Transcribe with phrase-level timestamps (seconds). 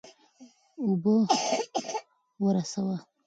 [0.83, 1.15] اوبه
[2.43, 2.97] ورسوه.